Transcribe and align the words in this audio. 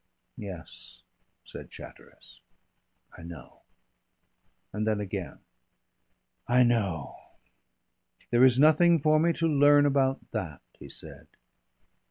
"Yes," 0.39 1.03
said 1.45 1.69
Chatteris. 1.69 2.41
"I 3.15 3.21
know." 3.21 3.61
And 4.73 4.87
then 4.87 4.99
again, 4.99 5.41
"I 6.47 6.63
know. 6.63 7.15
"There 8.31 8.43
is 8.43 8.57
nothing 8.57 8.97
for 8.99 9.19
me 9.19 9.31
to 9.33 9.47
learn 9.47 9.85
about 9.85 10.25
that," 10.31 10.61
he 10.79 10.89
said. 10.89 11.27